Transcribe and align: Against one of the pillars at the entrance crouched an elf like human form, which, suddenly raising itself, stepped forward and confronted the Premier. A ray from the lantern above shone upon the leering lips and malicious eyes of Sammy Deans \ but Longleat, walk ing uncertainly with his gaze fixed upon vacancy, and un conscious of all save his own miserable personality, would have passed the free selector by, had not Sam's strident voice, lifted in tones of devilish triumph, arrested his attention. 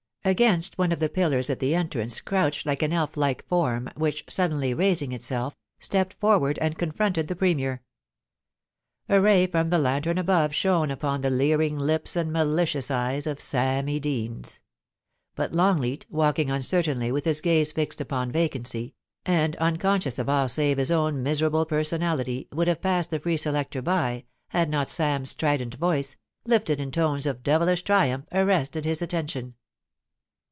Against 0.23 0.77
one 0.77 0.91
of 0.91 0.99
the 0.99 1.09
pillars 1.09 1.49
at 1.49 1.57
the 1.59 1.73
entrance 1.73 2.21
crouched 2.21 2.67
an 2.67 2.93
elf 2.93 3.17
like 3.17 3.41
human 3.41 3.49
form, 3.49 3.89
which, 3.95 4.23
suddenly 4.29 4.71
raising 4.71 5.13
itself, 5.13 5.55
stepped 5.79 6.13
forward 6.13 6.59
and 6.59 6.77
confronted 6.77 7.27
the 7.27 7.35
Premier. 7.35 7.81
A 9.09 9.19
ray 9.19 9.47
from 9.47 9.71
the 9.71 9.79
lantern 9.79 10.19
above 10.19 10.53
shone 10.53 10.91
upon 10.91 11.21
the 11.21 11.31
leering 11.31 11.75
lips 11.75 12.15
and 12.15 12.31
malicious 12.31 12.91
eyes 12.91 13.25
of 13.25 13.41
Sammy 13.41 13.99
Deans 13.99 14.61
\ 14.99 15.35
but 15.35 15.53
Longleat, 15.53 16.05
walk 16.07 16.37
ing 16.37 16.51
uncertainly 16.51 17.11
with 17.11 17.25
his 17.25 17.41
gaze 17.41 17.71
fixed 17.71 17.99
upon 17.99 18.31
vacancy, 18.31 18.93
and 19.25 19.55
un 19.59 19.77
conscious 19.77 20.19
of 20.19 20.29
all 20.29 20.47
save 20.47 20.77
his 20.77 20.91
own 20.91 21.23
miserable 21.23 21.65
personality, 21.65 22.47
would 22.53 22.67
have 22.67 22.83
passed 22.83 23.09
the 23.09 23.17
free 23.19 23.37
selector 23.37 23.81
by, 23.81 24.23
had 24.49 24.69
not 24.69 24.87
Sam's 24.87 25.31
strident 25.31 25.73
voice, 25.73 26.15
lifted 26.45 26.79
in 26.79 26.91
tones 26.91 27.25
of 27.25 27.41
devilish 27.41 27.81
triumph, 27.81 28.25
arrested 28.31 28.85
his 28.85 29.01
attention. 29.01 29.55